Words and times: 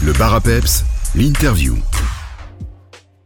Le 0.00 0.12
bar 0.12 0.32
à 0.32 0.40
peps, 0.40 0.84
l'interview. 1.16 1.74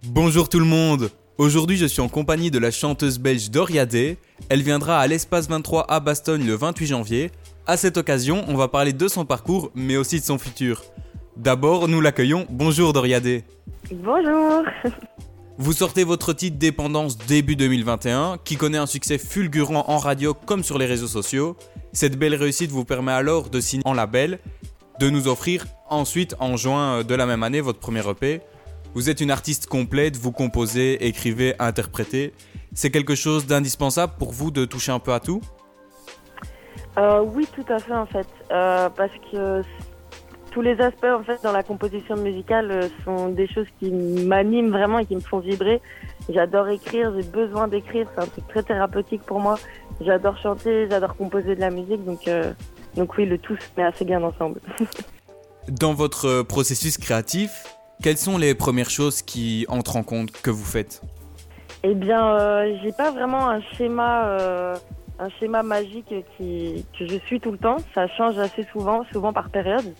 Bonjour 0.04 0.48
tout 0.48 0.58
le 0.58 0.64
monde 0.64 1.10
Aujourd'hui, 1.36 1.76
je 1.76 1.84
suis 1.84 2.00
en 2.00 2.08
compagnie 2.08 2.50
de 2.50 2.58
la 2.58 2.70
chanteuse 2.70 3.18
belge 3.18 3.50
Doria 3.50 3.84
Day. 3.84 4.16
Elle 4.48 4.62
viendra 4.62 4.98
à 4.98 5.06
l'Espace 5.06 5.48
23 5.48 5.90
à 5.90 6.00
Bastogne 6.00 6.46
le 6.46 6.54
28 6.54 6.86
janvier. 6.86 7.30
À 7.66 7.76
cette 7.76 7.98
occasion, 7.98 8.44
on 8.48 8.56
va 8.56 8.68
parler 8.68 8.94
de 8.94 9.06
son 9.06 9.26
parcours, 9.26 9.70
mais 9.74 9.98
aussi 9.98 10.18
de 10.18 10.24
son 10.24 10.38
futur. 10.38 10.82
D'abord, 11.36 11.88
nous 11.88 12.00
l'accueillons. 12.00 12.46
Bonjour 12.48 12.94
Doria 12.94 13.20
Day. 13.20 13.44
Bonjour. 13.92 14.62
Vous 15.58 15.74
sortez 15.74 16.04
votre 16.04 16.32
titre 16.32 16.56
Dépendance 16.56 17.18
début 17.18 17.54
2021, 17.54 18.38
qui 18.42 18.56
connaît 18.56 18.78
un 18.78 18.86
succès 18.86 19.18
fulgurant 19.18 19.84
en 19.88 19.98
radio 19.98 20.32
comme 20.32 20.64
sur 20.64 20.78
les 20.78 20.86
réseaux 20.86 21.06
sociaux. 21.06 21.54
Cette 21.92 22.18
belle 22.18 22.34
réussite 22.34 22.70
vous 22.70 22.86
permet 22.86 23.12
alors 23.12 23.50
de 23.50 23.60
signer 23.60 23.82
en 23.84 23.92
label, 23.92 24.38
de 24.98 25.10
nous 25.10 25.28
offrir 25.28 25.66
ensuite 25.88 26.34
en 26.38 26.56
juin 26.56 27.02
de 27.02 27.14
la 27.14 27.26
même 27.26 27.42
année 27.42 27.60
votre 27.60 27.78
premier 27.78 28.08
EP. 28.08 28.40
Vous 28.94 29.08
êtes 29.08 29.20
une 29.20 29.30
artiste 29.30 29.66
complète, 29.66 30.16
vous 30.16 30.32
composez, 30.32 31.06
écrivez, 31.06 31.54
interprétez. 31.58 32.34
C'est 32.74 32.90
quelque 32.90 33.14
chose 33.14 33.46
d'indispensable 33.46 34.14
pour 34.18 34.32
vous 34.32 34.50
de 34.50 34.64
toucher 34.64 34.92
un 34.92 34.98
peu 34.98 35.12
à 35.12 35.20
tout? 35.20 35.40
Euh, 36.98 37.22
oui, 37.22 37.46
tout 37.54 37.64
à 37.72 37.78
fait 37.78 37.94
en 37.94 38.06
fait, 38.06 38.26
Euh, 38.50 38.90
parce 38.90 39.12
que 39.30 39.62
tous 40.50 40.60
les 40.60 40.78
aspects 40.80 41.04
en 41.04 41.22
fait 41.22 41.42
dans 41.42 41.52
la 41.52 41.62
composition 41.62 42.16
musicale 42.16 42.70
euh, 42.70 42.88
sont 43.04 43.30
des 43.30 43.48
choses 43.48 43.66
qui 43.80 43.90
m'animent 43.90 44.70
vraiment 44.70 44.98
et 44.98 45.06
qui 45.06 45.14
me 45.14 45.20
font 45.20 45.38
vibrer. 45.38 45.80
J'adore 46.28 46.68
écrire, 46.68 47.12
j'ai 47.16 47.26
besoin 47.26 47.66
d'écrire, 47.66 48.06
c'est 48.14 48.22
un 48.22 48.26
truc 48.26 48.46
très 48.48 48.62
thérapeutique 48.62 49.22
pour 49.22 49.40
moi. 49.40 49.58
J'adore 50.02 50.36
chanter, 50.38 50.86
j'adore 50.90 51.16
composer 51.16 51.56
de 51.56 51.60
la 51.60 51.70
musique, 51.70 52.04
donc 52.04 52.28
euh, 52.28 52.52
donc 52.96 53.16
oui, 53.16 53.26
le 53.26 53.38
tout 53.38 53.56
se 53.56 53.66
met 53.76 53.84
assez 53.84 54.04
bien 54.04 54.22
ensemble. 54.22 54.60
Dans 55.68 55.94
votre 55.94 56.26
euh, 56.26 56.44
processus 56.44 56.98
créatif, 56.98 57.64
quelles 58.02 58.18
sont 58.18 58.36
les 58.36 58.54
premières 58.54 58.90
choses 58.90 59.22
qui 59.22 59.64
entrent 59.68 59.96
en 59.96 60.02
compte 60.02 60.32
que 60.32 60.50
vous 60.50 60.64
faites? 60.64 61.02
Eh 61.84 61.94
bien, 61.94 62.36
euh, 62.36 62.76
j'ai 62.82 62.92
pas 62.92 63.10
vraiment 63.10 63.48
un 63.48 63.60
schéma, 63.60 64.26
euh, 64.26 64.76
un 65.18 65.28
schéma 65.30 65.62
magique 65.62 66.14
qui, 66.36 66.86
que 66.96 67.06
je 67.06 67.16
suis 67.26 67.40
tout 67.40 67.50
le 67.50 67.58
temps. 67.58 67.76
Ça 67.94 68.06
change 68.08 68.38
assez 68.38 68.64
souvent, 68.72 69.04
souvent 69.12 69.32
par 69.32 69.50
période. 69.50 69.94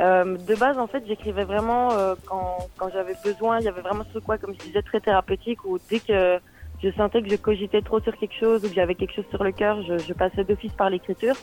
Euh, 0.00 0.36
de 0.36 0.54
base, 0.54 0.78
en 0.78 0.86
fait, 0.86 1.02
j'écrivais 1.06 1.44
vraiment 1.44 1.90
quand, 2.26 2.68
quand 2.76 2.90
j'avais 2.92 3.14
besoin. 3.24 3.58
Il 3.60 3.64
y 3.64 3.68
avait 3.68 3.80
vraiment 3.80 4.04
ce 4.12 4.18
quoi, 4.18 4.36
comme 4.36 4.54
je 4.54 4.66
disais, 4.66 4.82
très 4.82 5.00
thérapeutique, 5.00 5.64
où 5.64 5.78
dès 5.90 6.00
que 6.00 6.38
je 6.82 6.90
sentais 6.92 7.22
que 7.22 7.30
je 7.30 7.36
cogitais 7.36 7.80
trop 7.80 8.00
sur 8.00 8.16
quelque 8.16 8.38
chose 8.38 8.64
ou 8.64 8.68
que 8.68 8.74
j'avais 8.74 8.94
quelque 8.94 9.14
chose 9.14 9.26
sur 9.30 9.44
le 9.44 9.52
cœur, 9.52 9.82
je, 9.82 9.98
je 9.98 10.12
passais 10.12 10.44
d'office 10.44 10.72
par 10.72 10.90
l'écriture. 10.90 11.36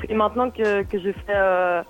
Puis 0.00 0.14
maintenant 0.14 0.50
que, 0.50 0.82
que 0.82 0.98
je 0.98 1.12
fais 1.12 1.34
euh, 1.34 1.82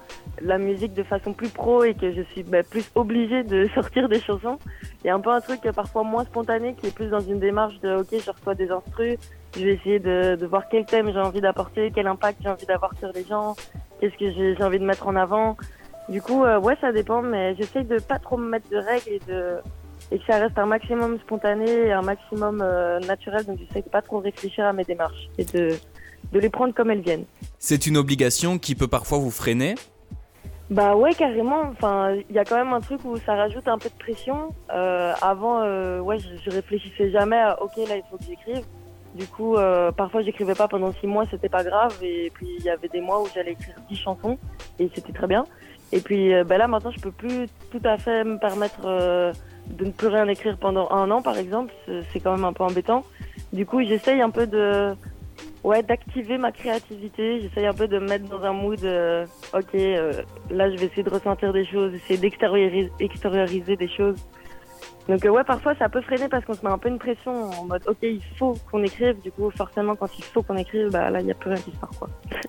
la 0.42 0.58
musique 0.58 0.94
de 0.94 1.03
façon 1.03 1.33
plus 1.33 1.48
pro 1.48 1.84
et 1.84 1.94
que 1.94 2.12
je 2.12 2.22
suis 2.22 2.42
bah, 2.42 2.62
plus 2.62 2.91
obligée 2.94 3.44
de 3.44 3.69
sortir 3.75 4.08
des 4.08 4.20
chansons, 4.20 4.58
il 5.03 5.06
y 5.06 5.11
a 5.11 5.14
un 5.14 5.20
peu 5.20 5.30
un 5.30 5.41
truc 5.41 5.64
euh, 5.64 5.72
parfois 5.72 6.03
moins 6.03 6.25
spontané 6.25 6.75
qui 6.75 6.88
est 6.88 6.94
plus 6.94 7.08
dans 7.08 7.20
une 7.20 7.38
démarche 7.38 7.78
de 7.81 7.97
ok, 8.00 8.08
je 8.12 8.31
reçois 8.31 8.55
des 8.55 8.70
instrus, 8.70 9.16
je 9.56 9.64
vais 9.64 9.75
essayer 9.75 9.98
de, 10.00 10.36
de 10.36 10.47
voir 10.47 10.64
quel 10.69 10.84
thème 10.84 11.12
j'ai 11.12 11.20
envie 11.20 11.41
d'apporter, 11.41 11.92
quel 11.94 12.06
impact 12.08 12.41
j'ai 12.42 12.50
envie 12.50 12.66
d'avoir 12.66 12.92
sur 12.98 13.12
les 13.12 13.25
gens, 13.25 13.55
qu'est-ce 14.00 14.16
que 14.16 14.31
j'ai 14.31 14.64
envie 14.64 14.81
de 14.81 14.84
mettre 14.84 15.06
en 15.06 15.16
avant. 15.16 15.56
Du 16.08 16.20
coup, 16.20 16.44
euh, 16.44 16.58
ouais, 16.58 16.77
ça 16.81 16.91
dépend, 16.91 17.22
mais 17.22 17.55
j'essaye 17.55 17.84
de 17.84 18.00
pas 18.00 18.19
trop 18.19 18.36
me 18.36 18.48
mettre 18.48 18.69
de 18.69 18.77
règles 18.78 19.08
et 19.08 19.20
de 19.28 19.58
et 20.12 20.19
que 20.19 20.25
ça 20.25 20.38
reste 20.38 20.58
un 20.58 20.66
maximum 20.66 21.19
spontané 21.20 21.70
et 21.70 21.92
un 21.92 22.03
maximum 22.03 22.61
euh, 22.62 22.98
naturel. 23.00 23.44
Donc 23.44 23.58
j'essaye 23.58 23.83
de 23.83 23.88
pas 23.88 24.03
trop 24.03 24.19
réfléchir 24.19 24.64
à 24.64 24.72
mes 24.72 24.84
démarches 24.84 25.28
et 25.38 25.44
de 25.44 25.69
de 26.32 26.38
les 26.38 26.48
prendre 26.48 26.74
comme 26.74 26.90
elles 26.90 27.00
viennent. 27.00 27.24
C'est 27.58 27.86
une 27.86 27.96
obligation 27.96 28.58
qui 28.58 28.74
peut 28.74 28.88
parfois 28.88 29.18
vous 29.18 29.30
freiner 29.30 29.74
Bah 30.70 30.94
ouais, 30.96 31.14
carrément. 31.14 31.62
Enfin, 31.70 32.14
il 32.28 32.34
y 32.34 32.38
a 32.38 32.44
quand 32.44 32.56
même 32.56 32.72
un 32.72 32.80
truc 32.80 33.04
où 33.04 33.16
ça 33.18 33.34
rajoute 33.34 33.68
un 33.68 33.78
peu 33.78 33.88
de 33.88 33.94
pression. 33.94 34.54
Euh, 34.72 35.12
avant, 35.20 35.62
euh, 35.62 36.00
ouais, 36.00 36.18
je, 36.18 36.28
je 36.44 36.50
réfléchissais 36.50 37.10
jamais 37.10 37.38
à 37.38 37.60
ok, 37.62 37.76
là, 37.88 37.96
il 37.96 38.02
faut 38.10 38.16
que 38.16 38.24
j'écrive. 38.24 38.64
Du 39.14 39.26
coup, 39.26 39.56
euh, 39.56 39.91
parfois, 39.91 40.22
j'écrivais 40.22 40.54
pas 40.54 40.69
pendant 40.69 40.92
six 40.92 41.08
mois, 41.08 41.25
c'était 41.31 41.48
pas 41.48 41.64
grave. 41.64 41.97
Et 42.03 42.31
puis, 42.32 42.47
il 42.58 42.64
y 42.64 42.70
avait 42.70 42.88
des 42.88 43.00
mois 43.00 43.20
où 43.20 43.26
j'allais 43.34 43.52
écrire 43.52 43.75
dix 43.88 43.97
chansons 43.97 44.38
et 44.78 44.88
c'était 44.94 45.12
très 45.12 45.26
bien. 45.26 45.44
Et 45.92 46.00
puis, 46.00 46.32
euh, 46.32 46.44
bah 46.44 46.56
là, 46.56 46.69
maintenant, 46.69 46.92
je 46.92 47.00
peux 47.00 47.10
plus 47.10 47.48
tout 47.72 47.82
à 47.82 47.98
fait 47.98 48.22
me 48.22 48.38
permettre 48.38 48.82
de 48.82 49.84
ne 49.84 49.91
plus 49.91 50.06
rien 50.06 50.26
écrire 50.28 50.56
pendant 50.56 50.88
un 50.91 51.10
an, 51.10 51.22
par 51.22 51.37
exemple. 51.37 51.75
C'est 52.12 52.20
quand 52.20 52.37
même 52.37 52.44
un 52.44 52.52
peu 52.52 52.62
embêtant. 52.62 53.04
Du 53.52 53.66
coup, 53.66 53.82
j'essaye 53.82 54.20
un 54.22 54.31
peu 54.31 54.47
de, 54.47 54.94
ouais, 55.65 55.82
d'activer 55.82 56.38
ma 56.38 56.53
créativité. 56.53 57.41
J'essaye 57.41 57.66
un 57.66 57.75
peu 57.75 57.88
de 57.88 57.98
me 57.98 58.06
mettre 58.06 58.28
dans 58.28 58.43
un 58.43 58.53
mood. 58.53 58.82
euh, 58.84 59.26
ok, 59.54 59.75
euh, 59.75 60.12
là, 60.50 60.71
je 60.71 60.76
vais 60.76 60.87
essayer 60.87 61.03
de 61.03 61.10
ressentir 61.10 61.53
des 61.53 61.66
choses, 61.66 61.94
essayer 61.94 62.19
d'extérioriser 62.19 62.93
extérioriser 63.00 63.76
des 63.76 63.88
choses. 63.88 64.16
Donc 65.09 65.25
euh, 65.25 65.31
ouais, 65.31 65.44
parfois 65.44 65.75
ça 65.76 65.88
peut 65.88 66.03
freiner 66.03 66.28
parce 66.28 66.44
qu'on 66.44 66.54
se 66.54 66.65
met 66.65 66.70
un 66.70 66.78
peu 66.78 66.88
une 66.88 66.99
pression 66.99 67.50
en 67.50 67.65
mode 67.65 67.82
ok, 67.88 67.99
il 68.03 68.22
faut 68.38 68.56
qu'on 68.70 68.82
écrive. 68.82 69.20
Du 69.20 69.32
coup, 69.32 69.50
forcément, 69.50 69.97
quand 69.97 70.10
il 70.19 70.25
faut 70.25 70.43
qu'on 70.43 70.56
écrive, 70.56 70.91
bah 70.91 71.10
là, 71.10 71.20
il 71.20 71.26
n'y 71.26 71.32
a 71.32 71.34
plus 71.34 71.50
rien 71.50 71.60
qui 71.60 71.72
sort 71.81 71.91
quoi. 71.99 72.09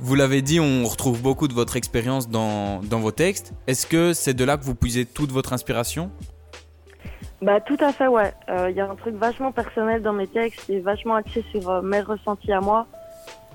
Vous 0.00 0.14
l'avez 0.14 0.42
dit, 0.42 0.60
on 0.60 0.84
retrouve 0.84 1.20
beaucoup 1.20 1.48
de 1.48 1.54
votre 1.54 1.76
expérience 1.76 2.28
dans 2.28 2.80
vos 2.80 3.10
textes. 3.10 3.52
Est-ce 3.66 3.84
que 3.84 4.12
c'est 4.12 4.34
de 4.34 4.44
là 4.44 4.56
que 4.56 4.62
vous 4.62 4.76
puisez 4.76 5.04
toute 5.04 5.32
votre 5.32 5.52
inspiration? 5.52 6.12
Bah 7.40 7.60
tout 7.60 7.76
à 7.80 7.92
fait, 7.92 8.08
ouais. 8.08 8.32
Il 8.48 8.74
y 8.74 8.80
a 8.80 8.90
un 8.90 8.96
truc 8.96 9.14
vachement 9.14 9.52
personnel 9.52 10.02
dans 10.02 10.12
mes 10.12 10.26
textes 10.26 10.68
et 10.68 10.80
vachement 10.80 11.14
axé 11.14 11.44
sur 11.52 11.70
euh, 11.70 11.82
mes 11.82 12.00
ressentis 12.00 12.52
à 12.52 12.60
moi. 12.60 12.86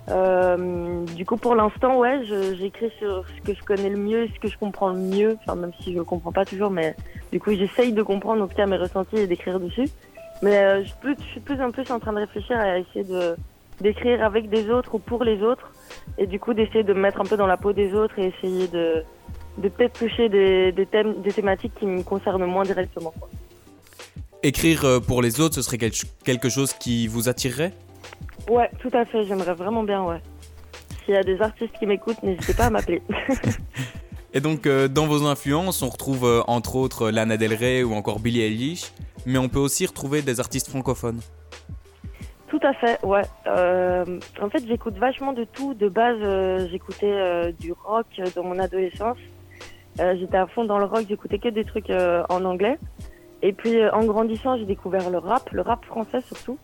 Euh, 0.09 1.05
du 1.15 1.25
coup, 1.25 1.37
pour 1.37 1.55
l'instant, 1.55 1.97
ouais, 1.97 2.21
j'écris 2.57 2.91
sur 2.97 3.25
ce 3.27 3.41
que 3.41 3.53
je 3.53 3.63
connais 3.63 3.89
le 3.89 3.97
mieux, 3.97 4.27
ce 4.27 4.39
que 4.39 4.47
je 4.47 4.57
comprends 4.57 4.89
le 4.89 4.99
mieux. 4.99 5.37
Enfin, 5.41 5.55
même 5.55 5.71
si 5.81 5.93
je 5.93 5.97
le 5.97 6.03
comprends 6.03 6.31
pas 6.31 6.45
toujours, 6.45 6.69
mais 6.69 6.95
du 7.31 7.39
coup, 7.39 7.51
j'essaye 7.53 7.93
de 7.93 8.03
comprendre 8.03 8.43
en 8.43 8.47
tout 8.47 8.65
mes 8.65 8.77
ressentis 8.77 9.17
et 9.17 9.27
d'écrire 9.27 9.59
dessus. 9.59 9.89
Mais 10.41 10.57
euh, 10.57 10.83
je, 10.83 10.93
plus, 11.01 11.15
je 11.19 11.23
suis 11.31 11.39
plus 11.39 11.61
en 11.61 11.71
plus 11.71 11.89
en 11.91 11.99
train 11.99 12.13
de 12.13 12.19
réfléchir 12.19 12.57
à 12.57 12.79
essayer 12.79 13.05
de 13.05 13.35
d'écrire 13.81 14.23
avec 14.23 14.49
des 14.49 14.69
autres 14.69 14.95
ou 14.95 14.99
pour 14.99 15.23
les 15.23 15.41
autres, 15.41 15.71
et 16.17 16.27
du 16.27 16.39
coup 16.39 16.53
d'essayer 16.53 16.83
de 16.83 16.93
me 16.93 17.01
mettre 17.01 17.19
un 17.19 17.25
peu 17.25 17.35
dans 17.35 17.47
la 17.47 17.57
peau 17.57 17.73
des 17.73 17.93
autres 17.95 18.17
et 18.19 18.27
essayer 18.27 18.67
de 18.67 19.03
de 19.57 19.69
peut-être 19.69 19.99
toucher 19.99 20.29
des, 20.29 20.71
des 20.71 20.85
thèmes, 20.85 21.21
des 21.21 21.31
thématiques 21.31 21.73
qui 21.75 21.85
me 21.85 22.03
concernent 22.03 22.45
moins 22.45 22.63
directement. 22.63 23.13
quoi. 23.19 23.29
Écrire 24.43 24.83
euh, 24.85 24.99
pour 24.99 25.21
les 25.21 25.39
autres, 25.39 25.55
ce 25.55 25.61
serait 25.61 25.77
quel- 25.77 25.91
quelque 26.25 26.49
chose 26.49 26.73
qui 26.73 27.07
vous 27.07 27.29
attirerait? 27.29 27.71
Ouais, 28.49 28.69
tout 28.81 28.89
à 28.93 29.05
fait, 29.05 29.23
j'aimerais 29.25 29.53
vraiment 29.53 29.83
bien, 29.83 30.03
ouais. 30.03 30.19
S'il 31.05 31.13
y 31.13 31.17
a 31.17 31.23
des 31.23 31.41
artistes 31.41 31.73
qui 31.79 31.85
m'écoutent, 31.85 32.21
n'hésitez 32.23 32.53
pas 32.53 32.65
à 32.65 32.69
m'appeler. 32.69 33.01
Et 34.33 34.41
donc, 34.41 34.65
euh, 34.65 34.87
dans 34.87 35.05
vos 35.05 35.25
influences, 35.27 35.81
on 35.81 35.89
retrouve 35.89 36.25
euh, 36.25 36.41
entre 36.47 36.75
autres 36.75 37.09
Lana 37.11 37.37
Del 37.37 37.53
Rey 37.53 37.83
ou 37.83 37.93
encore 37.93 38.19
Billie 38.19 38.41
Eilish, 38.41 38.91
mais 39.25 39.37
on 39.37 39.47
peut 39.47 39.59
aussi 39.59 39.85
retrouver 39.85 40.21
des 40.21 40.39
artistes 40.39 40.69
francophones. 40.69 41.21
tout 42.49 42.59
à 42.63 42.73
fait, 42.73 42.99
ouais. 43.05 43.21
Euh, 43.47 44.19
en 44.41 44.49
fait, 44.49 44.63
j'écoute 44.67 44.97
vachement 44.97 45.33
de 45.33 45.43
tout. 45.45 45.73
De 45.73 45.87
base, 45.87 46.69
j'écoutais 46.71 47.53
du 47.59 47.73
rock 47.85 48.07
dans 48.35 48.43
mon 48.43 48.59
adolescence. 48.59 49.17
J'étais 49.97 50.37
à 50.37 50.47
fond 50.47 50.65
dans 50.65 50.79
le 50.79 50.85
rock, 50.85 51.05
j'écoutais 51.07 51.37
que 51.39 51.49
des 51.49 51.63
trucs 51.63 51.89
en 51.91 52.43
anglais. 52.45 52.77
Et 53.43 53.51
puis, 53.51 53.77
euh, 53.77 53.91
en 53.91 54.05
grandissant, 54.05 54.57
j'ai 54.57 54.65
découvert 54.65 55.09
le 55.09 55.17
rap, 55.17 55.51
le 55.51 55.61
rap 55.61 55.85
français 55.85 56.21
surtout. 56.25 56.57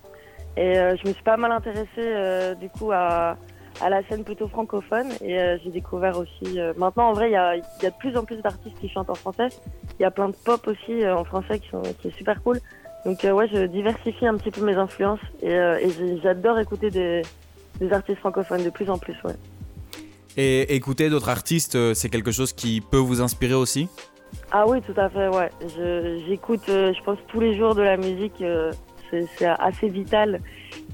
Et 0.56 0.80
euh, 0.80 0.96
je 0.96 1.08
me 1.08 1.14
suis 1.14 1.24
pas 1.24 1.36
mal 1.36 1.52
intéressée, 1.52 1.88
euh, 1.98 2.56
du 2.56 2.70
coup, 2.70 2.92
à, 2.92 3.38
la 3.82 4.02
scène 4.08 4.24
plutôt 4.24 4.48
francophone. 4.48 5.10
Et 5.22 5.38
j'ai 5.64 5.72
découvert 5.72 6.18
aussi... 6.18 6.60
maintenant, 6.78 7.10
en 7.10 7.14
vrai, 7.14 7.30
il 7.30 7.34
y 7.34 7.36
a, 7.36 7.58
de 7.58 7.98
plus 8.00 8.18
en 8.18 8.24
plus 8.24 8.38
d'artistes 8.38 8.78
qui 8.80 8.90
chantent 8.90 9.10
en 9.10 9.16
français. 9.16 9.50
Il 10.00 10.04
y 10.04 10.06
a 10.06 10.12
plein 10.12 10.30
de 10.30 10.36
pop 10.36 10.68
aussi 10.68 11.08
en 11.08 11.24
français 11.24 11.60
qui, 11.60 11.70
sont, 11.70 11.82
est 11.84 12.18
super 12.18 12.42
cool. 12.44 12.60
Donc 13.06 13.24
ouais, 13.24 13.48
je 13.48 13.66
diversifie 13.68 14.28
un 14.28 14.36
petit 14.36 14.52
peu 14.52 14.66
mes 14.66 14.74
influences 14.74 15.22
et, 15.42 15.58
j'adore 16.22 16.60
écouter 16.60 16.90
des, 16.90 17.22
des 17.80 17.94
artistes 17.94 18.20
francophones 18.20 18.66
de 18.66 18.70
plus 18.70 18.90
en 18.90 18.98
plus, 18.98 19.16
ouais. 19.24 19.36
Et 20.36 20.76
écouter 20.76 21.10
d'autres 21.10 21.30
artistes, 21.30 21.94
c'est 21.94 22.10
quelque 22.10 22.32
chose 22.32 22.52
qui 22.52 22.82
peut 22.82 22.98
vous 22.98 23.22
inspirer 23.22 23.54
aussi? 23.54 23.88
Ah 24.52 24.66
oui, 24.68 24.82
tout 24.82 25.00
à 25.00 25.10
fait, 25.10 25.28
ouais. 25.28 25.50
J'écoute, 26.28 26.68
euh, 26.70 26.94
je 26.94 27.04
pense, 27.04 27.18
tous 27.28 27.40
les 27.40 27.56
jours 27.58 27.76
de 27.76 27.82
la 27.82 27.98
musique. 27.98 28.42
euh, 28.42 28.72
c'est 29.12 29.46
assez 29.46 29.88
vital. 29.90 30.40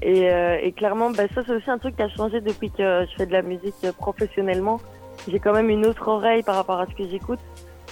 Et, 0.00 0.30
euh, 0.30 0.70
clairement, 0.70 1.10
bah, 1.10 1.24
ça, 1.34 1.42
c'est 1.46 1.52
aussi 1.52 1.70
un 1.70 1.78
truc 1.78 1.96
qui 1.96 2.02
a 2.02 2.08
changé 2.08 2.40
depuis 2.40 2.70
que 2.70 3.04
je 3.10 3.14
fais 3.16 3.26
de 3.26 3.32
la 3.32 3.42
musique 3.42 3.74
professionnellement. 3.98 4.80
J'ai 5.28 5.38
quand 5.38 5.52
même 5.52 5.68
une 5.68 5.84
autre 5.86 6.08
oreille 6.08 6.42
par 6.42 6.54
rapport 6.56 6.80
à 6.80 6.86
ce 6.86 6.94
que 6.94 7.06
j'écoute. 7.08 7.40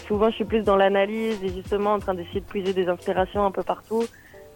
Souvent, 0.06 0.30
je 0.30 0.36
suis 0.36 0.44
plus 0.44 0.62
dans 0.62 0.76
l'analyse 0.76 1.42
et 1.42 1.48
justement 1.48 1.92
en 1.94 1.98
train 1.98 2.14
d'essayer 2.14 2.40
de 2.40 2.46
puiser 2.46 2.72
des 2.72 2.88
inspirations 2.88 3.44
un 3.44 3.50
peu 3.50 3.62
partout. 3.62 4.04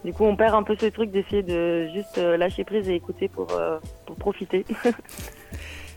Du 0.05 0.13
coup, 0.15 0.25
on 0.25 0.37
perd 0.37 0.55
un 0.55 0.63
peu 0.63 0.75
ce 0.75 0.87
truc 0.87 1.11
d'essayer 1.11 1.43
de 1.43 1.89
juste 1.95 2.17
lâcher 2.17 2.65
prise 2.65 2.89
et 2.89 2.95
écouter 2.95 3.29
pour 3.29 3.47
profiter. 4.19 4.65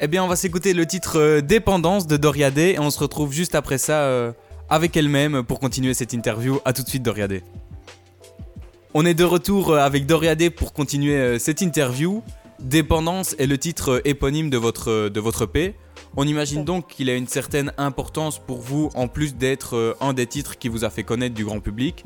Eh 0.00 0.06
bien, 0.06 0.22
on 0.22 0.28
va 0.28 0.36
s'écouter 0.36 0.74
le 0.74 0.86
titre 0.86 1.18
euh, 1.18 1.40
Dépendance 1.40 2.06
de 2.06 2.16
Doria 2.16 2.52
Day 2.52 2.74
et 2.74 2.78
on 2.78 2.88
se 2.88 3.00
retrouve 3.00 3.32
juste 3.32 3.56
après 3.56 3.78
ça 3.78 4.02
euh, 4.02 4.30
avec 4.68 4.96
elle-même 4.96 5.42
pour 5.42 5.58
continuer 5.58 5.92
cette 5.92 6.12
interview. 6.12 6.60
A 6.64 6.72
tout 6.72 6.84
de 6.84 6.88
suite, 6.88 7.02
Doria. 7.02 7.26
On 8.94 9.04
est 9.04 9.14
de 9.14 9.24
retour 9.24 9.72
euh, 9.72 9.78
avec 9.78 10.06
Doria 10.06 10.36
Day 10.36 10.50
pour 10.50 10.72
continuer 10.72 11.40
cette 11.40 11.62
interview. 11.62 12.22
Dépendance 12.60 13.34
est 13.40 13.48
le 13.48 13.58
titre 13.58 14.00
éponyme 14.04 14.50
de 14.50 14.56
votre, 14.56 15.08
de 15.08 15.20
votre. 15.20 15.48
On 16.16 16.28
imagine 16.28 16.64
donc 16.64 16.86
qu'il 16.86 17.10
a 17.10 17.16
une 17.16 17.26
certaine 17.26 17.72
importance 17.76 18.38
pour 18.38 18.60
vous, 18.60 18.90
en 18.94 19.08
plus 19.08 19.34
d'être 19.34 19.96
un 20.00 20.12
des 20.12 20.26
titres 20.26 20.58
qui 20.58 20.68
vous 20.68 20.84
a 20.84 20.90
fait 20.90 21.02
connaître 21.02 21.34
du 21.34 21.44
grand 21.44 21.58
public. 21.58 22.04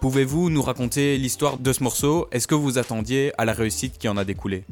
Pouvez-vous 0.00 0.50
nous 0.50 0.62
raconter 0.62 1.16
l'histoire 1.16 1.56
de 1.58 1.72
ce 1.72 1.82
morceau? 1.82 2.28
Est-ce 2.32 2.46
que 2.46 2.54
vous 2.54 2.76
attendiez 2.76 3.32
à 3.38 3.46
la 3.46 3.54
réussite 3.54 3.96
qui 3.96 4.08
en 4.08 4.18
a 4.18 4.24
découlé? 4.24 4.64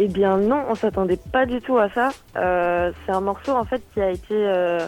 Eh 0.00 0.06
bien 0.06 0.36
non, 0.36 0.64
on 0.68 0.76
s'attendait 0.76 1.18
pas 1.32 1.44
du 1.44 1.60
tout 1.60 1.76
à 1.76 1.90
ça. 1.90 2.10
Euh, 2.36 2.92
c'est 3.04 3.12
un 3.12 3.20
morceau 3.20 3.50
en 3.50 3.64
fait 3.64 3.82
qui 3.92 4.00
a 4.00 4.10
été 4.10 4.32
euh, 4.32 4.78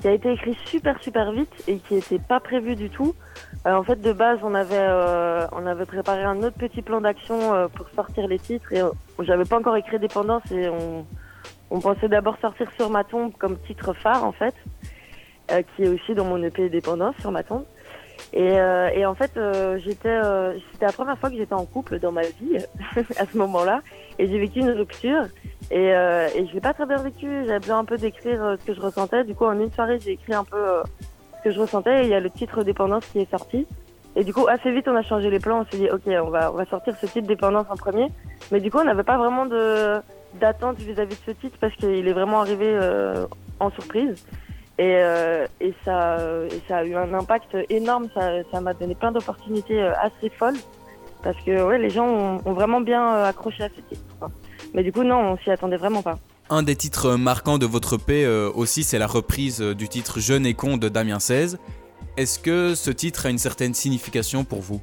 qui 0.00 0.08
a 0.08 0.12
été 0.12 0.32
écrit 0.32 0.56
super 0.64 1.00
super 1.00 1.30
vite 1.30 1.52
et 1.68 1.76
qui 1.76 1.94
n'était 1.94 2.18
pas 2.18 2.40
prévu 2.40 2.74
du 2.74 2.90
tout. 2.90 3.14
Euh, 3.66 3.74
en 3.74 3.84
fait, 3.84 4.00
de 4.00 4.12
base, 4.12 4.40
on 4.42 4.54
avait 4.54 4.88
on 5.52 5.66
avait 5.66 5.86
préparé 5.86 6.24
un 6.24 6.42
autre 6.42 6.56
petit 6.56 6.82
plan 6.82 7.00
d'action 7.00 7.68
pour 7.76 7.88
sortir 7.90 8.26
les 8.26 8.40
titres 8.40 8.72
et 8.72 8.82
j'avais 9.20 9.44
pas 9.44 9.58
encore 9.58 9.76
écrit 9.76 10.00
Dépendance 10.00 10.42
et 10.50 10.68
on 10.68 11.06
on 11.72 11.78
pensait 11.78 12.08
d'abord 12.08 12.36
sortir 12.40 12.68
sur 12.72 12.90
ma 12.90 13.04
tombe 13.04 13.32
comme 13.38 13.56
titre 13.60 13.92
phare 13.92 14.24
en 14.24 14.32
fait, 14.32 14.54
qui 15.76 15.84
est 15.84 15.88
aussi 15.88 16.14
dans 16.14 16.24
mon 16.24 16.42
EP 16.42 16.68
Dépendance 16.68 17.14
sur 17.20 17.30
ma 17.30 17.44
tombe. 17.44 17.64
Et, 18.32 18.54
et 18.94 19.06
en 19.06 19.14
fait, 19.14 19.32
j'étais 19.78 20.20
c'était 20.72 20.86
la 20.86 20.92
première 20.92 21.18
fois 21.18 21.30
que 21.30 21.36
j'étais 21.36 21.54
en 21.54 21.64
couple 21.64 21.98
dans 21.98 22.12
ma 22.12 22.22
vie 22.22 22.58
à 23.16 23.26
ce 23.26 23.36
moment-là 23.36 23.82
et 24.20 24.26
j'ai 24.28 24.38
vécu 24.38 24.60
une 24.60 24.70
rupture 24.70 25.24
et, 25.70 25.94
euh, 25.94 26.28
et 26.34 26.46
je 26.46 26.52
l'ai 26.52 26.60
pas 26.60 26.74
très 26.74 26.84
bien 26.84 26.98
vécu. 26.98 27.26
J'avais 27.46 27.60
besoin 27.60 27.78
un 27.78 27.84
peu 27.84 27.96
d'écrire 27.96 28.42
euh, 28.42 28.56
ce 28.60 28.66
que 28.66 28.74
je 28.74 28.80
ressentais. 28.80 29.24
Du 29.24 29.34
coup, 29.34 29.44
en 29.44 29.58
une 29.58 29.70
soirée, 29.70 29.98
j'ai 30.00 30.12
écrit 30.12 30.34
un 30.34 30.44
peu 30.44 30.56
euh, 30.56 30.82
ce 31.38 31.44
que 31.44 31.54
je 31.54 31.60
ressentais. 31.60 32.02
Et 32.02 32.04
il 32.04 32.08
y 32.08 32.14
a 32.14 32.20
le 32.20 32.28
titre 32.28 32.62
Dépendance 32.64 33.06
qui 33.06 33.20
est 33.20 33.30
sorti. 33.30 33.66
Et 34.16 34.24
du 34.24 34.34
coup, 34.34 34.46
assez 34.48 34.72
vite, 34.72 34.88
on 34.88 34.96
a 34.96 35.02
changé 35.02 35.30
les 35.30 35.38
plans. 35.38 35.60
On 35.60 35.70
s'est 35.70 35.78
dit, 35.78 35.88
ok, 35.88 36.02
on 36.06 36.30
va, 36.30 36.52
on 36.52 36.56
va 36.56 36.66
sortir 36.66 36.94
ce 37.00 37.06
titre 37.06 37.26
Dépendance 37.26 37.66
en 37.70 37.76
premier. 37.76 38.08
Mais 38.50 38.60
du 38.60 38.70
coup, 38.70 38.78
on 38.78 38.84
n'avait 38.84 39.04
pas 39.04 39.16
vraiment 39.16 39.46
de 39.46 40.00
d'attente 40.34 40.78
vis-à-vis 40.78 41.16
de 41.16 41.22
ce 41.26 41.30
titre 41.32 41.56
parce 41.60 41.74
qu'il 41.74 42.06
est 42.06 42.12
vraiment 42.12 42.40
arrivé 42.40 42.66
euh, 42.66 43.26
en 43.58 43.70
surprise. 43.70 44.24
Et, 44.80 44.96
euh, 44.96 45.46
et, 45.60 45.72
ça, 45.84 46.16
et 46.50 46.60
ça 46.66 46.78
a 46.78 46.84
eu 46.84 46.96
un 46.96 47.12
impact 47.14 47.56
énorme. 47.68 48.08
Ça 48.14 48.60
m'a 48.60 48.74
donné 48.74 48.94
plein 48.94 49.12
d'opportunités 49.12 49.80
assez 49.80 50.30
folles. 50.30 50.56
Parce 51.22 51.36
que 51.44 51.62
ouais, 51.62 51.78
les 51.78 51.90
gens 51.90 52.06
ont, 52.06 52.40
ont 52.44 52.52
vraiment 52.54 52.80
bien 52.80 53.22
accroché 53.24 53.62
à 53.64 53.68
ce 53.68 53.94
titre. 53.94 54.30
Mais 54.74 54.82
du 54.82 54.90
coup, 54.90 55.04
non, 55.04 55.32
on 55.32 55.36
s'y 55.38 55.50
attendait 55.50 55.76
vraiment 55.76 56.02
pas. 56.02 56.18
Un 56.52 56.64
des 56.64 56.74
titres 56.74 57.14
marquants 57.14 57.58
de 57.58 57.66
votre 57.66 57.96
euh, 58.10 58.50
aussi, 58.56 58.82
c'est 58.82 58.98
la 58.98 59.06
reprise 59.06 59.62
euh, 59.62 59.72
du 59.72 59.88
titre 59.88 60.18
Jeune 60.18 60.44
et 60.44 60.54
con 60.54 60.78
de 60.78 60.88
Damien 60.88 61.20
16. 61.20 61.60
Est-ce 62.16 62.40
que 62.40 62.74
ce 62.74 62.90
titre 62.90 63.26
a 63.26 63.30
une 63.30 63.38
certaine 63.38 63.72
signification 63.72 64.42
pour 64.42 64.58
vous? 64.58 64.80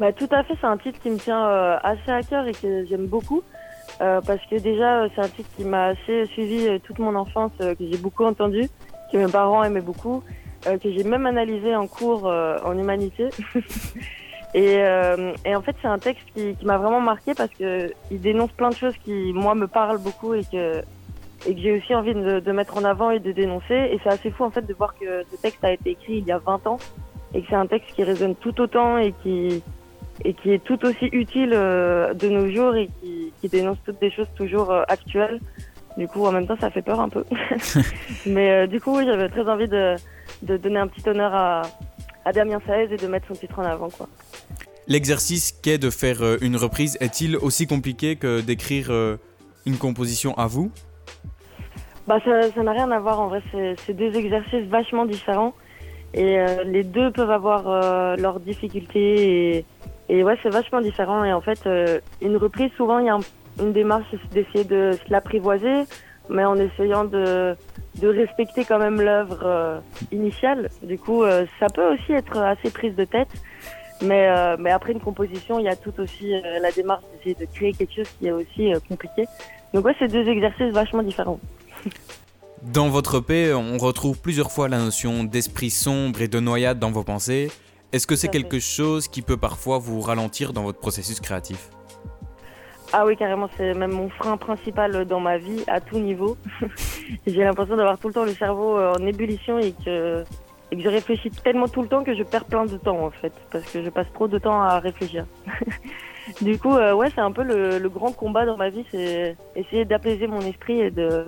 Bah, 0.00 0.14
Tout 0.14 0.28
à 0.30 0.42
fait, 0.42 0.54
c'est 0.58 0.66
un 0.66 0.78
titre 0.78 0.98
qui 1.00 1.10
me 1.10 1.18
tient 1.18 1.46
euh, 1.48 1.76
assez 1.82 2.10
à 2.10 2.22
cœur 2.22 2.46
et 2.46 2.52
que 2.52 2.86
j'aime 2.86 3.08
beaucoup. 3.08 3.42
Euh, 4.00 4.22
parce 4.22 4.40
que 4.50 4.58
déjà, 4.58 5.06
c'est 5.14 5.20
un 5.20 5.28
titre 5.28 5.50
qui 5.56 5.64
m'a 5.64 5.88
assez 5.88 6.24
suivi 6.32 6.80
toute 6.80 6.98
mon 6.98 7.14
enfance, 7.14 7.52
que 7.58 7.76
j'ai 7.78 7.98
beaucoup 7.98 8.24
entendu, 8.24 8.68
que 9.12 9.18
mes 9.18 9.30
parents 9.30 9.62
aimaient 9.64 9.80
beaucoup, 9.80 10.22
que 10.64 10.90
j'ai 10.90 11.04
même 11.04 11.26
analysé 11.26 11.74
en 11.76 11.86
cours 11.86 12.26
en 12.26 12.78
humanité. 12.78 13.28
Et, 14.56 14.78
euh, 14.78 15.34
et, 15.44 15.54
en 15.54 15.60
fait, 15.60 15.76
c'est 15.82 15.88
un 15.88 15.98
texte 15.98 16.24
qui, 16.34 16.54
qui 16.54 16.64
m'a 16.64 16.78
vraiment 16.78 17.00
marqué 17.00 17.34
parce 17.34 17.50
que 17.50 17.92
il 18.10 18.20
dénonce 18.22 18.50
plein 18.52 18.70
de 18.70 18.74
choses 18.74 18.94
qui, 19.04 19.32
moi, 19.34 19.54
me 19.54 19.66
parlent 19.66 19.98
beaucoup 19.98 20.32
et 20.32 20.44
que, 20.44 20.82
et 21.46 21.54
que 21.54 21.60
j'ai 21.60 21.76
aussi 21.76 21.94
envie 21.94 22.14
de, 22.14 22.40
de, 22.40 22.52
mettre 22.52 22.78
en 22.78 22.84
avant 22.84 23.10
et 23.10 23.18
de 23.18 23.32
dénoncer. 23.32 23.74
Et 23.74 24.00
c'est 24.02 24.08
assez 24.08 24.30
fou, 24.30 24.44
en 24.44 24.50
fait, 24.50 24.62
de 24.62 24.72
voir 24.72 24.94
que 24.98 25.24
ce 25.30 25.36
texte 25.36 25.62
a 25.62 25.72
été 25.72 25.90
écrit 25.90 26.18
il 26.18 26.24
y 26.24 26.32
a 26.32 26.38
20 26.38 26.66
ans 26.68 26.78
et 27.34 27.42
que 27.42 27.48
c'est 27.50 27.56
un 27.56 27.66
texte 27.66 27.94
qui 27.94 28.02
résonne 28.02 28.34
tout 28.34 28.58
autant 28.60 28.96
et 28.96 29.12
qui, 29.22 29.62
et 30.24 30.32
qui 30.32 30.52
est 30.52 30.64
tout 30.64 30.82
aussi 30.86 31.06
utile 31.12 31.52
euh, 31.52 32.14
de 32.14 32.30
nos 32.30 32.48
jours 32.48 32.76
et 32.76 32.88
qui, 33.02 33.34
qui, 33.40 33.48
dénonce 33.50 33.76
toutes 33.84 34.00
des 34.00 34.10
choses 34.10 34.30
toujours 34.36 34.70
euh, 34.70 34.84
actuelles. 34.88 35.38
Du 35.96 36.08
coup, 36.08 36.24
en 36.26 36.32
même 36.32 36.46
temps, 36.46 36.56
ça 36.60 36.70
fait 36.70 36.82
peur 36.82 37.00
un 37.00 37.08
peu. 37.08 37.24
Mais 38.26 38.50
euh, 38.50 38.66
du 38.66 38.80
coup, 38.80 38.96
oui, 38.96 39.04
j'avais 39.06 39.28
très 39.28 39.48
envie 39.48 39.68
de, 39.68 39.96
de 40.42 40.56
donner 40.56 40.78
un 40.78 40.88
petit 40.88 41.08
honneur 41.08 41.34
à, 41.34 41.62
à 42.24 42.32
Damien 42.32 42.60
Saez 42.66 42.92
et 42.92 42.96
de 42.96 43.06
mettre 43.06 43.28
son 43.28 43.34
titre 43.34 43.58
en 43.58 43.64
avant, 43.64 43.88
quoi. 43.88 44.08
L'exercice 44.88 45.50
qu'est 45.50 45.78
de 45.78 45.90
faire 45.90 46.22
euh, 46.22 46.36
une 46.40 46.56
reprise 46.56 46.96
est-il 47.00 47.36
aussi 47.36 47.66
compliqué 47.66 48.16
que 48.16 48.40
d'écrire 48.40 48.86
euh, 48.90 49.16
une 49.64 49.78
composition 49.78 50.32
à 50.38 50.46
vous? 50.46 50.70
Bah, 52.06 52.18
Ça 52.24 52.62
n'a 52.62 52.72
rien 52.72 52.90
à 52.92 53.00
voir 53.00 53.20
en 53.20 53.26
vrai, 53.26 53.42
c'est 53.52 53.92
deux 53.92 54.14
exercices 54.16 54.66
vachement 54.68 55.06
différents 55.06 55.54
et 56.14 56.38
euh, 56.38 56.64
les 56.64 56.82
deux 56.82 57.10
peuvent 57.10 57.30
avoir 57.30 57.68
euh, 57.68 58.16
leurs 58.16 58.40
difficultés 58.40 59.56
et, 59.58 59.64
et 60.08 60.24
ouais 60.24 60.38
c'est 60.42 60.50
vachement 60.50 60.80
différent 60.80 61.24
et 61.24 61.32
en 61.32 61.40
fait 61.40 61.66
euh, 61.66 62.00
une 62.22 62.36
reprise 62.36 62.70
souvent 62.76 62.98
il 62.98 63.06
y 63.06 63.08
a 63.08 63.14
un, 63.14 63.20
une 63.60 63.72
démarche 63.72 64.06
d'essayer 64.32 64.64
de 64.64 64.92
se 64.92 65.12
l'apprivoiser 65.12 65.84
mais 66.28 66.44
en 66.44 66.56
essayant 66.56 67.04
de, 67.04 67.54
de 68.00 68.08
respecter 68.08 68.64
quand 68.64 68.78
même 68.78 69.00
l'œuvre 69.00 69.40
euh, 69.44 69.78
initiale 70.10 70.70
du 70.82 70.98
coup 70.98 71.24
ça 71.60 71.66
peut 71.72 71.94
aussi 71.94 72.12
être 72.12 72.38
assez 72.38 72.70
prise 72.70 72.96
de 72.96 73.04
tête 73.04 73.30
mais, 74.02 74.28
euh, 74.28 74.56
mais 74.58 74.70
après 74.70 74.92
une 74.92 75.00
composition, 75.00 75.58
il 75.58 75.64
y 75.64 75.68
a 75.68 75.76
tout 75.76 75.92
aussi 75.98 76.34
euh, 76.34 76.58
la 76.60 76.70
démarche 76.70 77.02
d'essayer 77.14 77.34
de 77.34 77.46
créer 77.52 77.72
quelque 77.72 77.94
chose 77.94 78.08
qui 78.18 78.26
est 78.26 78.32
aussi 78.32 78.72
euh, 78.72 78.78
compliqué. 78.88 79.24
Donc 79.72 79.84
ouais, 79.84 79.94
c'est 79.98 80.08
deux 80.08 80.28
exercices 80.28 80.72
vachement 80.72 81.02
différents. 81.02 81.40
Dans 82.62 82.88
votre 82.88 83.18
EP, 83.18 83.52
on 83.54 83.78
retrouve 83.78 84.18
plusieurs 84.18 84.50
fois 84.50 84.68
la 84.68 84.78
notion 84.78 85.24
d'esprit 85.24 85.70
sombre 85.70 86.22
et 86.22 86.28
de 86.28 86.40
noyade 86.40 86.78
dans 86.78 86.90
vos 86.90 87.04
pensées. 87.04 87.50
Est-ce 87.92 88.06
que 88.06 88.16
c'est 88.16 88.28
quelque 88.28 88.58
chose 88.58 89.08
qui 89.08 89.22
peut 89.22 89.36
parfois 89.36 89.78
vous 89.78 90.00
ralentir 90.00 90.52
dans 90.52 90.62
votre 90.62 90.80
processus 90.80 91.20
créatif? 91.20 91.70
Ah 92.98 93.04
oui, 93.04 93.14
carrément, 93.14 93.50
c'est 93.58 93.74
même 93.74 93.92
mon 93.92 94.08
frein 94.08 94.38
principal 94.38 95.04
dans 95.04 95.20
ma 95.20 95.36
vie, 95.36 95.62
à 95.66 95.82
tout 95.82 95.98
niveau. 95.98 96.38
J'ai 97.26 97.44
l'impression 97.44 97.76
d'avoir 97.76 97.98
tout 97.98 98.08
le 98.08 98.14
temps 98.14 98.24
le 98.24 98.32
cerveau 98.32 98.78
en 98.78 99.06
ébullition 99.06 99.58
et 99.58 99.74
que 99.84 100.24
et 100.70 100.76
que 100.76 100.82
je 100.82 100.88
réfléchis 100.88 101.30
tellement 101.30 101.68
tout 101.68 101.82
le 101.82 101.88
temps 101.88 102.02
que 102.02 102.14
je 102.14 102.22
perds 102.22 102.46
plein 102.46 102.64
de 102.64 102.78
temps 102.78 103.04
en 103.04 103.10
fait, 103.10 103.34
parce 103.52 103.70
que 103.70 103.82
je 103.82 103.90
passe 103.90 104.10
trop 104.14 104.28
de 104.28 104.38
temps 104.38 104.62
à 104.62 104.78
réfléchir. 104.78 105.26
du 106.40 106.58
coup, 106.58 106.74
euh, 106.74 106.94
ouais, 106.94 107.10
c'est 107.14 107.20
un 107.20 107.32
peu 107.32 107.42
le, 107.42 107.78
le, 107.78 107.88
grand 107.90 108.12
combat 108.12 108.46
dans 108.46 108.56
ma 108.56 108.70
vie, 108.70 108.86
c'est 108.90 109.36
essayer 109.54 109.84
d'apaiser 109.84 110.26
mon 110.26 110.40
esprit 110.40 110.80
et 110.80 110.90
de. 110.90 111.26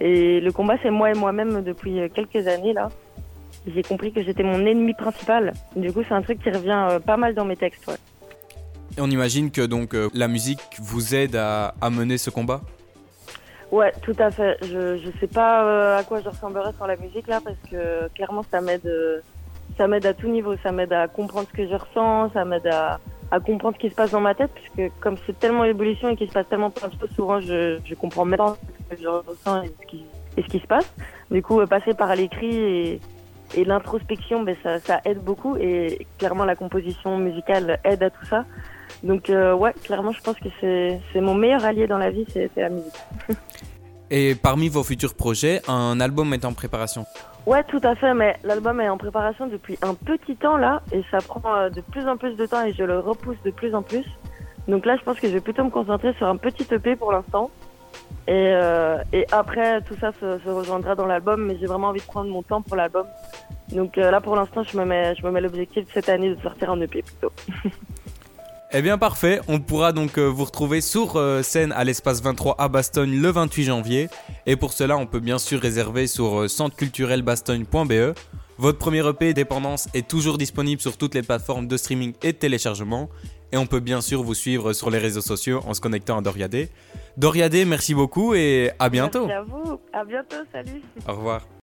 Et 0.00 0.38
le 0.40 0.52
combat, 0.52 0.76
c'est 0.82 0.90
moi 0.90 1.10
et 1.10 1.14
moi-même 1.14 1.62
depuis 1.62 1.98
quelques 2.14 2.46
années 2.46 2.74
là. 2.74 2.90
J'ai 3.66 3.82
compris 3.82 4.12
que 4.12 4.22
j'étais 4.22 4.42
mon 4.42 4.66
ennemi 4.66 4.92
principal. 4.92 5.54
Du 5.76 5.90
coup, 5.94 6.02
c'est 6.06 6.14
un 6.14 6.22
truc 6.22 6.42
qui 6.42 6.50
revient 6.50 6.88
euh, 6.90 6.98
pas 6.98 7.16
mal 7.16 7.34
dans 7.34 7.46
mes 7.46 7.56
textes. 7.56 7.86
Ouais. 7.86 7.96
On 9.00 9.10
imagine 9.10 9.50
que 9.50 9.62
donc 9.62 9.94
euh, 9.94 10.10
la 10.14 10.28
musique 10.28 10.60
vous 10.78 11.14
aide 11.14 11.36
à, 11.36 11.72
mener 11.90 12.18
ce 12.18 12.30
combat 12.30 12.60
Ouais, 13.72 13.92
tout 14.02 14.16
à 14.18 14.30
fait. 14.30 14.58
Je 14.62 14.98
je 14.98 15.10
sais 15.20 15.26
pas 15.26 15.64
euh, 15.64 15.98
à 15.98 16.02
quoi 16.02 16.20
je 16.20 16.28
ressemblerais 16.28 16.72
sans 16.78 16.86
la 16.86 16.96
musique 16.96 17.26
là 17.26 17.40
parce 17.42 17.56
que 17.70 18.08
clairement 18.14 18.44
ça 18.50 18.60
m'aide 18.60 18.86
euh, 18.86 19.20
ça 19.78 19.86
m'aide 19.86 20.04
à 20.04 20.12
tout 20.12 20.28
niveau, 20.28 20.54
ça 20.62 20.72
m'aide 20.72 20.92
à 20.92 21.08
comprendre 21.08 21.46
ce 21.50 21.56
que 21.56 21.66
je 21.66 21.74
ressens, 21.74 22.32
ça 22.32 22.44
m'aide 22.44 22.66
à 22.66 22.98
comprendre 23.46 23.76
ce 23.76 23.80
qui 23.80 23.90
se 23.90 23.94
passe 23.94 24.10
dans 24.10 24.20
ma 24.20 24.34
tête 24.34 24.50
puisque 24.54 24.92
comme 25.00 25.16
c'est 25.24 25.38
tellement 25.38 25.64
ébullition 25.64 26.10
et 26.10 26.16
qu'il 26.16 26.28
se 26.28 26.32
passe 26.32 26.48
tellement 26.48 26.70
plein 26.70 26.88
de 26.88 26.94
choses, 27.00 27.10
souvent 27.14 27.40
je 27.40 27.94
comprends 27.94 28.24
même 28.24 28.38
pas 28.38 28.56
ce 28.90 28.96
que 28.96 29.02
je 29.02 29.08
ressens 29.08 29.62
et 29.62 30.42
ce 30.42 30.48
qui 30.48 30.58
se 30.58 30.66
passe. 30.66 30.92
Du 31.30 31.40
coup, 31.40 31.64
passer 31.66 31.94
par 31.94 32.14
l'écrit 32.16 33.00
et 33.56 33.64
l'introspection, 33.64 34.42
ben 34.42 34.56
ça 34.62 35.00
aide 35.04 35.22
beaucoup 35.22 35.56
et 35.56 36.06
clairement 36.18 36.44
la 36.44 36.56
composition 36.56 37.16
musicale 37.18 37.78
aide 37.84 38.02
à 38.02 38.10
tout 38.10 38.26
ça. 38.26 38.44
Donc 39.02 39.30
euh, 39.30 39.54
ouais, 39.54 39.72
clairement, 39.84 40.12
je 40.12 40.20
pense 40.20 40.36
que 40.36 40.48
c'est 40.60 41.20
mon 41.20 41.34
meilleur 41.34 41.64
allié 41.64 41.86
dans 41.86 41.98
la 41.98 42.10
vie, 42.10 42.26
c'est 42.32 42.50
la 42.56 42.68
musique. 42.68 42.92
Et 44.12 44.34
parmi 44.34 44.68
vos 44.68 44.82
futurs 44.82 45.14
projets, 45.14 45.62
un 45.68 46.00
album 46.00 46.34
est 46.34 46.44
en 46.44 46.52
préparation 46.52 47.06
Ouais, 47.46 47.62
tout 47.64 47.80
à 47.84 47.94
fait, 47.94 48.12
mais 48.12 48.36
l'album 48.42 48.80
est 48.80 48.88
en 48.88 48.98
préparation 48.98 49.46
depuis 49.46 49.78
un 49.82 49.94
petit 49.94 50.36
temps 50.36 50.56
là, 50.56 50.82
et 50.92 51.02
ça 51.10 51.18
prend 51.18 51.40
euh, 51.46 51.70
de 51.70 51.80
plus 51.80 52.06
en 52.08 52.16
plus 52.16 52.34
de 52.34 52.44
temps 52.44 52.64
et 52.64 52.72
je 52.72 52.82
le 52.82 52.98
repousse 52.98 53.38
de 53.44 53.50
plus 53.50 53.74
en 53.74 53.82
plus. 53.82 54.04
Donc 54.68 54.84
là, 54.84 54.96
je 54.96 55.02
pense 55.02 55.18
que 55.18 55.28
je 55.28 55.34
vais 55.34 55.40
plutôt 55.40 55.64
me 55.64 55.70
concentrer 55.70 56.12
sur 56.14 56.26
un 56.26 56.36
petit 56.36 56.66
EP 56.70 56.96
pour 56.96 57.12
l'instant. 57.12 57.50
Et, 58.28 58.50
euh, 58.52 58.98
et 59.12 59.26
après, 59.32 59.80
tout 59.82 59.96
ça 60.00 60.12
se, 60.20 60.38
se 60.38 60.48
rejoindra 60.48 60.94
dans 60.94 61.06
l'album, 61.06 61.46
mais 61.46 61.56
j'ai 61.58 61.66
vraiment 61.66 61.88
envie 61.88 62.00
de 62.00 62.06
prendre 62.06 62.30
mon 62.30 62.42
temps 62.42 62.62
pour 62.62 62.76
l'album. 62.76 63.06
Donc 63.72 63.96
euh, 63.96 64.10
là, 64.10 64.20
pour 64.20 64.36
l'instant, 64.36 64.62
je 64.62 64.76
me 64.76 64.84
mets, 64.84 65.14
je 65.14 65.24
me 65.24 65.30
mets 65.30 65.40
l'objectif 65.40 65.86
cette 65.94 66.08
année 66.08 66.34
de 66.34 66.40
sortir 66.40 66.70
un 66.70 66.80
EP 66.80 67.02
plutôt. 67.02 67.32
Eh 68.72 68.82
bien 68.82 68.98
parfait, 68.98 69.40
on 69.48 69.58
pourra 69.58 69.92
donc 69.92 70.16
euh, 70.16 70.26
vous 70.26 70.44
retrouver 70.44 70.80
sur 70.80 71.16
euh, 71.16 71.42
scène 71.42 71.72
à 71.72 71.82
l'espace 71.82 72.22
23 72.22 72.54
à 72.56 72.68
Bastogne 72.68 73.20
le 73.20 73.28
28 73.28 73.64
janvier. 73.64 74.08
Et 74.46 74.54
pour 74.54 74.72
cela, 74.72 74.96
on 74.96 75.06
peut 75.06 75.18
bien 75.18 75.38
sûr 75.38 75.60
réserver 75.60 76.06
sur 76.06 76.42
euh, 76.42 76.48
centreculturelbastogne.be. 76.48 78.14
Votre 78.58 78.78
premier 78.78 79.04
EP 79.08 79.34
Dépendance 79.34 79.88
est 79.92 80.06
toujours 80.06 80.38
disponible 80.38 80.80
sur 80.80 80.96
toutes 80.96 81.16
les 81.16 81.22
plateformes 81.22 81.66
de 81.66 81.76
streaming 81.76 82.12
et 82.22 82.32
de 82.32 82.38
téléchargement. 82.38 83.08
Et 83.50 83.56
on 83.56 83.66
peut 83.66 83.80
bien 83.80 84.00
sûr 84.00 84.22
vous 84.22 84.34
suivre 84.34 84.72
sur 84.72 84.88
les 84.90 84.98
réseaux 84.98 85.20
sociaux 85.20 85.62
en 85.66 85.74
se 85.74 85.80
connectant 85.80 86.18
à 86.18 86.20
Doriadé. 86.20 86.68
Doriadé, 87.16 87.64
merci 87.64 87.92
beaucoup 87.92 88.34
et 88.34 88.70
à 88.78 88.88
bientôt. 88.88 89.26
Merci 89.26 89.32
à 89.32 89.42
vous, 89.42 89.80
à 89.92 90.04
bientôt, 90.04 90.36
salut. 90.52 90.82
Au 91.08 91.14
revoir. 91.14 91.50